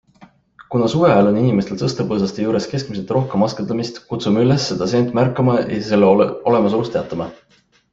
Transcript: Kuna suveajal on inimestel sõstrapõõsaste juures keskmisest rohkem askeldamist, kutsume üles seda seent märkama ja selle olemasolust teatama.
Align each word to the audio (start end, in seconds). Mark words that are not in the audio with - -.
Kuna 0.75 0.87
suveajal 0.93 1.29
on 1.31 1.37
inimestel 1.41 1.77
sõstrapõõsaste 1.81 2.47
juures 2.47 2.67
keskmisest 2.73 3.13
rohkem 3.19 3.47
askeldamist, 3.51 4.03
kutsume 4.15 4.49
üles 4.49 4.69
seda 4.73 4.91
seent 4.97 5.17
märkama 5.23 5.63
ja 5.71 5.81
selle 5.93 6.15
olemasolust 6.55 6.97
teatama. 6.99 7.35